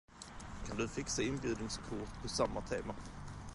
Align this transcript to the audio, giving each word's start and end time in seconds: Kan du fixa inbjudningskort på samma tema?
Kan 0.67 0.77
du 0.77 0.87
fixa 0.87 1.21
inbjudningskort 1.21 2.21
på 2.21 2.27
samma 2.27 2.61
tema? 2.61 2.95